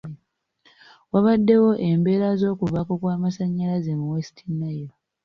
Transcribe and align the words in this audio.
Wabaddewo 1.11 1.71
embeera 1.89 2.27
z'okuvaako 2.39 2.93
kw'amasanyalaze 3.01 3.91
mu 3.99 4.05
West 4.13 4.37
Nile. 4.59 4.95